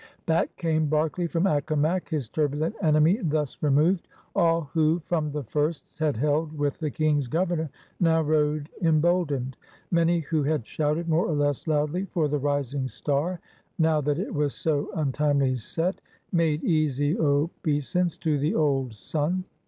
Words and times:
Back 0.25 0.55
came 0.57 0.87
Berkeley 0.87 1.27
from 1.27 1.45
Accomac, 1.45 2.09
his 2.09 2.27
turbu 2.27 2.57
lent 2.61 2.75
enemy 2.81 3.19
thus 3.21 3.57
removed. 3.61 4.07
All 4.35 4.61
who 4.73 4.99
from 5.05 5.31
the 5.31 5.43
first 5.43 5.83
had 5.99 6.17
held 6.17 6.57
with 6.57 6.79
the 6.79 6.89
Eang's 6.89 7.27
Governor 7.27 7.69
now 7.99 8.23
rode 8.23 8.67
emboldened. 8.81 9.57
Many 9.91 10.21
who 10.21 10.41
had 10.41 10.65
shouted 10.65 11.07
more 11.07 11.27
or 11.27 11.35
less 11.35 11.67
loudly 11.67 12.05
for 12.05 12.27
the 12.27 12.39
rising 12.39 12.87
star, 12.87 13.39
now 13.77 14.01
that 14.01 14.17
it 14.17 14.33
was 14.33 14.55
so 14.55 14.89
un 14.95 15.11
timely 15.11 15.55
set, 15.55 16.01
made 16.31 16.63
easy 16.63 17.15
obeisance 17.19 18.17
to 18.17 18.39
the 18.39 18.55
old 18.55 18.95
sun. 18.95 19.43